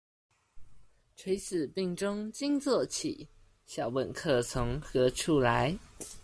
[1.15, 3.27] 垂死病中驚坐起，
[3.67, 5.77] 笑問客從何處來